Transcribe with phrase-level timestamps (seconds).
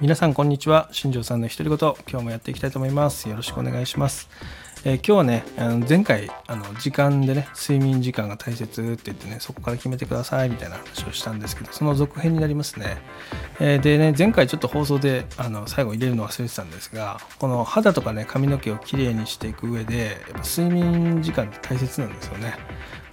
[0.00, 0.88] 皆さんこんにちは。
[0.92, 1.78] 新庄さんの独り言
[2.10, 3.28] 今日もやっていきたいと思います。
[3.28, 4.30] よろしくお願いします、
[4.82, 12.96] えー今日はねあの前回あの時間でね睡眠時間が大切って言ってねそこから決めてくださいみたいな話をしたんですけどその続編になりますね、
[13.60, 22.54] えーでね前回ちょっと放送であの最後入れるの忘れてたんですがこの肌とかね髪の毛をきれいにしていく上でやっぱ睡眠時間って大切なんですよね。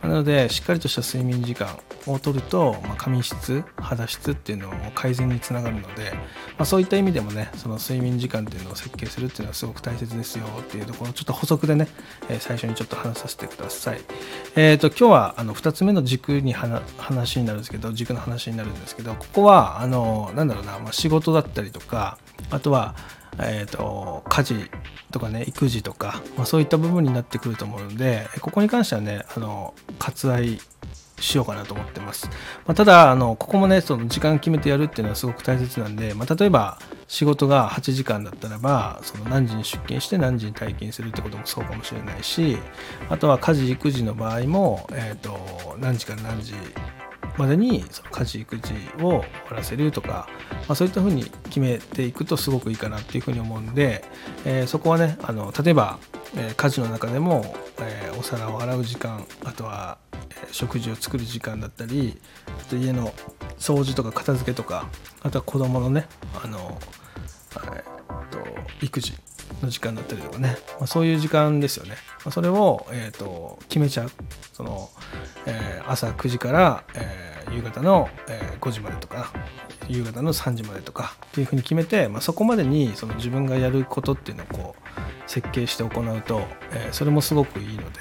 [0.02, 6.20] なのでしっかりとした睡眠時間を取ると、まあ、髪質肌質っていうのも改善につながるので、ま
[6.60, 11.88] あ、そういった意味でもねその睡眠時間っていうのを設計するっていうのはすごく大切ですよっていうところちょっと補足でね、
[12.30, 14.02] え最初にちょっと話させてください。
[14.56, 22.18] えー、と今日はあの2つ目の軸に話になるんですけど軸の話になるんですけどここはあのなんだろうな、まあ、仕事だったりとか
[22.50, 22.96] あとは
[23.40, 24.72] えー、と家事
[25.12, 30.60] とかね育児とか、まあ、そういった部分になってくると思うのでここに関してはねあの割愛
[31.20, 32.28] しようかなと思ってます、
[32.66, 42.58] まあ、ただあのここもねその時間決めてやるっていうのはすごく大切なんで、まあ、例えば仕事が8時間だったらばその何時に出勤して何時に退勤するってこともそうかもしれないし
[43.10, 46.54] あとは家事育児の場合も、えー、と何時から何時
[47.38, 50.28] までにその家事育児を終わらせるとか、
[50.68, 54.04] まあ、そういったふうに決めていくとすごくいいかなっていうふうに思うんで、
[54.46, 56.00] えーそこはねあの例えば、
[56.36, 63.14] えー家事の中でも、えーお皿を洗う時間あとは、え食事を作る時間だったりあと家の
[63.60, 64.90] 掃除とか片付けとか
[65.22, 66.08] あとは子供のね
[66.44, 66.80] あの、
[67.76, 68.40] えーと
[68.82, 69.14] 育児
[69.62, 71.92] の時間だったりとかね、まあ、そういう時間ですよね、
[72.26, 74.12] まあ、それを、えー、と決めちゃう。
[74.54, 74.90] その、
[75.46, 79.32] えー朝9時から、えー夕方の、え5時までとか
[79.88, 88.00] 夕方の3時までとかっていうふうに決めて、まあ、そこまでにその自分がやることっていうのをこう設計して行うと、えそれもすごくいいので、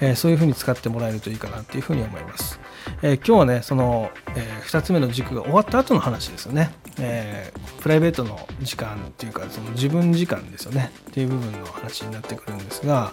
[0.00, 2.60] えそういうふうに使ってもらえるといいかなっていうふうに思います。
[3.02, 13.12] えー今日はねその、え2つ目の軸が終わった後の話ですよね、えープライベートの時間っていうかその自分時間ですよねっていう部分の話になってくるんですが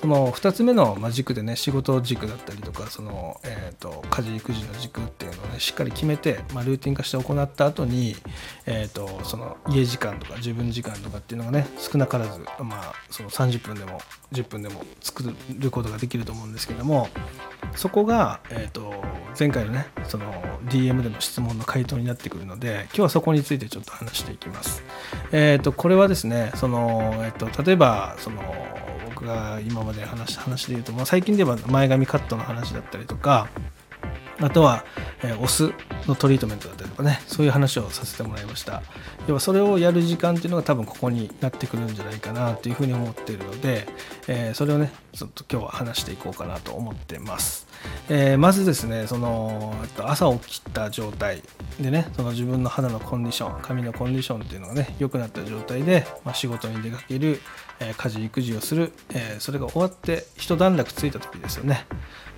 [0.00, 8.14] その2つ目のまあ軸でね仕事軸だったりとかその、えー、と家事育児の軸っていうのをねしっかり決めて、まあ、ルーティン化して行った後に、
[8.66, 14.00] えー、とその家時間とか自分時間とかっていうのがね少なからず、まあ、その30分でも
[14.30, 17.08] 10分でも作ることができると思うんですけども
[17.74, 19.02] そこが、えー、と
[19.36, 20.32] 前回のねその
[20.68, 24.84] DM での質問の回答になってくるので今日はそこについてちょっと話していきます。
[25.32, 28.40] えー、とこれはですねその、えー、と例えばその
[29.18, 33.48] 僕が今まで話した話で言うと、まあ、最近では前髪カットの話だったりとか
[34.40, 34.84] あとは、
[35.24, 35.72] えーお酢
[36.08, 38.82] のトリートメントだったりとかねそういう話をさせてもらいました。
[39.26, 43.86] 要はそれをやる時間っていうのが多分ここになってくるんじゃないかなっていうふうに思っているので、
[44.26, 47.66] えーそれをねちょっと今日は話していこうかなと思ってます、
[48.08, 51.42] えーまずですねその朝起きた状態
[51.80, 57.40] でねその自分の肌のコンディション髪のコンディションっていうのがね良くなった状態で、まあ、仕事に出かける、
[57.80, 61.86] え家事育児をする、えそれが終わって一段落ついた時ですよね。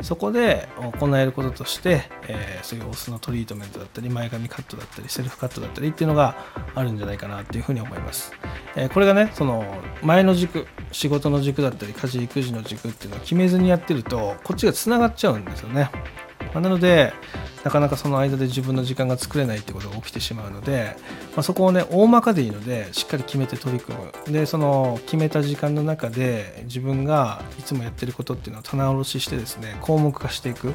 [0.02, 6.36] そこで行えることとして、えそういうお酢のトリートメントメントだったり前髪カットだったりセルフカットだったりっていうのが
[6.74, 8.32] あるんじゃないかなっていうふうに思います、
[8.76, 9.64] えーこれがねその
[10.02, 15.90] 前の軸仕事の軸だったり家事育児の軸っていうのを決めずにやってるとこっちがつながっちゃうんですよね。
[16.52, 17.12] まあなので
[17.64, 20.96] なかなかその間で自分の時間が作れないってことが起きてしまうので、
[21.36, 23.96] まあ、そこをね大まかでいいのでしっかり決めて取り組
[24.26, 30.72] むでその決めた時間の中で自分がいつもやってることっていうのを棚卸ししてですね項目化していく、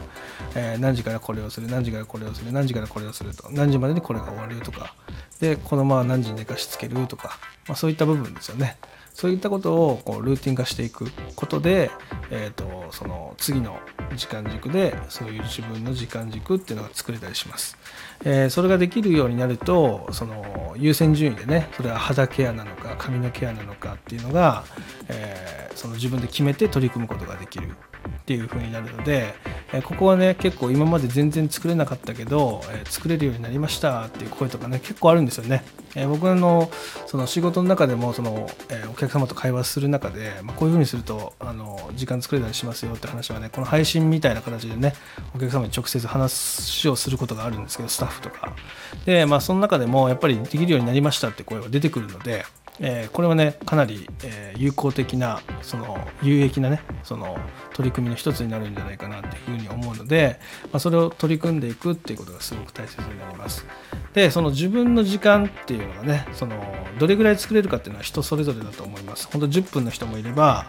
[0.55, 3.49] えー何時からこれをする何時からこれをする何時からこれをすると。
[3.49, 4.93] 何時までにこれが終わるとか。
[5.39, 8.77] で子供は何時に寝かしつけるとか、まあ、そういった部分ですよね。
[9.13, 11.09] そういったことをこうルーティン化していく。
[11.35, 11.89] ことで、
[12.29, 13.79] えー、とその次の
[14.15, 17.77] 時間軸でそういう自分の時間軸っていうのが作れたりします、
[18.23, 20.44] えーそれができるようになるとその
[20.77, 24.63] 優先順位でねそれは肌ケアなのか髪のケアなのかっていうのが、
[25.09, 29.35] えーその自分で決めて取り組むことができるっていう風になるので、
[29.73, 35.65] えーここはね結構今まで全然作れなかったけど、えー作れるようになりましたっていう声とかね結構あるんですよね、
[35.95, 36.69] えー僕の
[37.07, 44.93] その仕事の中でもその、えーお客様と会話する中で、まあ、こういうふうにするとあの時間作れたりしますよって話はねこの配信みたいな形でね
[45.35, 48.53] お客様に直接話をすることがあるんですけどスタッフとか。
[49.05, 52.45] でまあその中でもやっぱりできるようになりましたって声は出てくるので
[52.79, 57.37] えーこれはねかなり、えー有効的なその有益なねその
[57.73, 60.39] 取り組みの一つになるんじゃないかなっていうふうに思うので、
[60.71, 63.65] まあ、それを取り組んでいくっていうことがすごく大切になります。
[64.13, 66.55] でその自分の時間っていうのがねその
[66.97, 69.27] どれぐらい作れるかっていうのは人それぞれだと思います。
[69.31, 70.67] 本当10分の人もいれば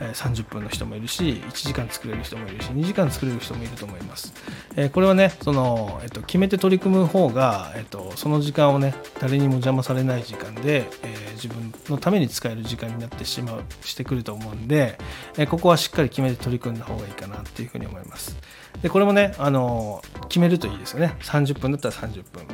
[0.00, 4.32] 30分の人もいるし1時間作れる人もいるし2時間作れる人もいると思います、
[4.76, 14.98] えこれはねその、えっと、決めて取り組む方が、えっと、その時間をね誰にも邪魔されない時間で、え、自分のために使える時間になってしまうしてくると思うんで、
[15.36, 18.36] えここはしっかり決めて取り組んだ方がいいかなっていうふうに思います。
[18.82, 21.16] でこれもねあの決めるといいですよね。
[21.20, 22.44] 30分だったら30分。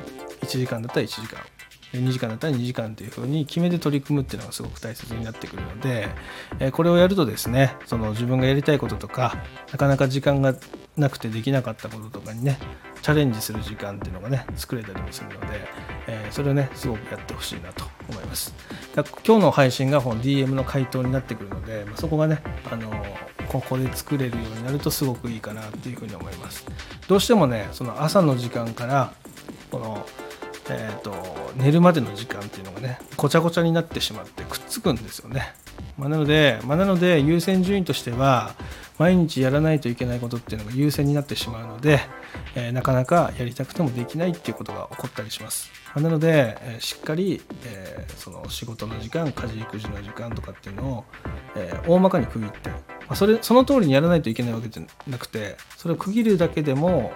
[0.41, 1.41] 1時間だったら1時間。
[1.99, 6.09] 2時間だったら2時間っていう風に決めて取り組むっていうのがすごく大切になってくるので、
[6.59, 9.37] えこれをやるとですねその自分がやりたいこととか
[9.73, 10.55] なかなか時間が
[10.97, 12.59] なくてできなかったこととかにね
[13.03, 15.47] チャレンジする時間っていうのがね作れたりもするので、
[16.07, 18.55] えそれをねすごくやってほしいなと思います。
[18.95, 22.91] 今日の配信がこの DM の回答になってくるので、まそこがねあの
[23.49, 26.67] ここで作れるようになるとすごくいいかなっていうふうに思います。
[27.07, 29.13] どうしてもねその朝の時間から
[29.71, 30.07] この
[30.71, 31.13] えーと、
[31.65, 35.55] 寝るまでの時間っていうのがねごちゃごちゃになってしまってくっつくんですよね、
[35.97, 38.55] まあ、なので、まあ、なので優先順位としては
[38.99, 42.01] 毎日やらないといけないことっていうのが優先になってしまうので、
[42.55, 51.05] えー、なかなかやりたくてもできないっていうことが起こったりします、まあ、なので、えー、しっかり、えー、その仕事の時間家事育児の時間とかっていうのを、
[51.57, 52.71] え大まかに区切って
[53.09, 57.13] まそれその通りにやらないといけないわけじゃなくてそれを区切るだけでも、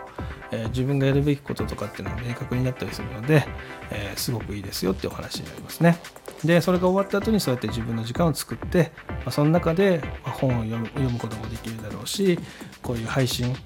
[0.51, 3.47] えー、自分がやるべきこととかっていうのが明確になったりするので、
[3.91, 5.99] えー、すごくいいですよってお話になりますね。
[6.45, 12.39] でそれが終わった後にそうやって自分の時間を作って、まあ、その中で本を読む読むこともできるだろうし
[12.83, 13.57] こういう配信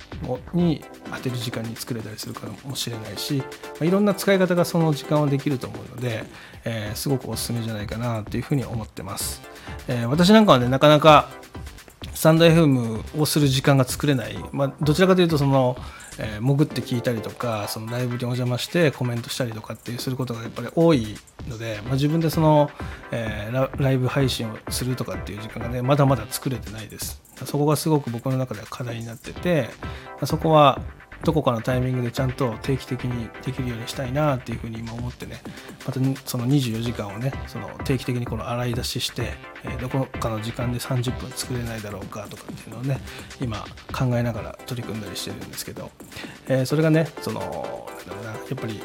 [0.54, 0.82] に
[1.12, 3.46] 当てる時間に作れたりするかもしれないし、ま
[3.82, 6.24] あ、いろんな使い方がその時間はできると思うので、
[6.64, 9.42] えー、すごくおすすめじゃないかなというふうに思ってます。
[9.88, 11.28] え私なんかはねなかなか
[12.22, 15.76] スタンド FM をする時間が作れない、まあ、どちらかというとその、
[16.20, 21.16] えー、潜って聞いたりとかそのライブにお邪魔してコメントしたりとかっていうすることがやっぱり多い
[21.48, 22.70] ので、まあ、自分でその、
[23.10, 27.20] えー、ライブ配信をするとかっていう時間がねまだまだ作れてないです。
[27.44, 29.70] そこがすごく僕の中では課題になってて
[30.24, 30.80] そこは
[31.24, 35.40] どこかのタイミングでちゃんと定期的にできるようにしたいなっていうふうに今思ってね。
[35.86, 39.34] またその24時間をねその定期的にこの洗い出しして、
[39.64, 43.00] え、どこかの時間で30分作れないだろうかとかっていうのをね
[43.40, 45.90] 今考えながら取り組んだりしてるんですけど、
[46.48, 48.80] え、それがねそのなんだろうなやっぱり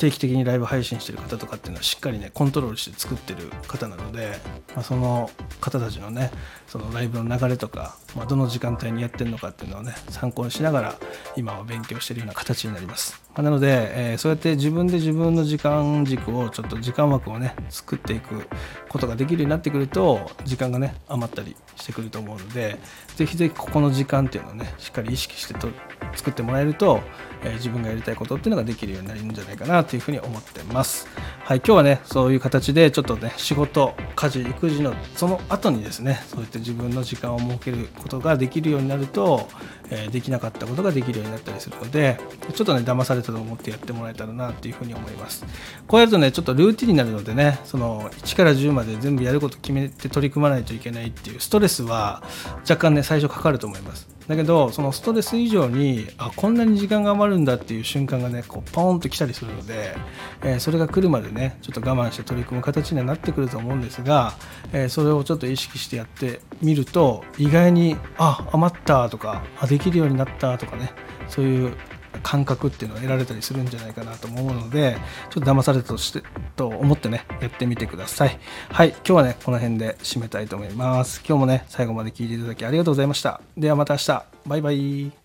[0.00, 4.38] 定期的にライブ配信してる方とかっていうのはしっかりねコントロールして作ってる方なので、
[4.74, 5.30] まあ、その
[5.60, 6.30] 方たちのね
[6.66, 10.98] そのライブの流れとか、まあ、どの時間帯にやってるのかっていうのをね参考にしながら
[11.36, 18.48] 今は勉強してるような形になります、まあ、なので、えー、そうやって自分で自分の時間軸をちょっと時間枠をね作っていく
[18.88, 22.78] ことができるようになってくると時間がね余ったりしてくると思うので
[23.16, 25.68] ぜひぜひここの時間っていうのをねしっかり意識してと
[26.14, 27.00] 作ってもらえると、
[27.42, 31.08] えー、自分がやりたいことっていうのができるようになるんじゃないかなというふうに思ってます。
[31.44, 39.48] はい、今日はねそういう形でちょっとね仕事家事育児のその後にですねそういった自分の時間を設けることができるようになると、
[39.90, 42.20] えー、できなかったことができるようになったりするので
[42.54, 45.44] ちょっとね騙されたと思ってやってもらえたらなっていうふうに思います
[45.88, 52.22] こうやるとねちょっとルーティンになるのでねその1から10まで全部やること決めて取り組まないといけないっていうストレスは
[52.60, 59.96] 若干ね最初かかると思いますだけどそのストレス以上にあこんなに時間が余るんだっていう瞬間がねこうポーンと来たりするので、
[60.44, 64.34] えー、それが来るまでねちょっと我慢して取り組む形にはなってくると思うんですが、
[64.72, 70.92] えー、それをちょっと意識してやってみると意外にあ余ったとかあできるようになったとかね
[71.28, 71.76] そういう
[72.22, 74.96] 感覚っていうのを得られたりするんじゃないかなと思うので
[75.30, 76.22] ちょっと騙されたとして
[76.56, 78.38] と思ってねやってみてください。
[78.70, 81.22] はい今日はねこの辺で締めたいと思います。
[81.26, 83.40] 今日もね最後まで聞いていただきありがとうございました。
[83.56, 84.24] ではまた明日。
[84.46, 85.19] バイバイ。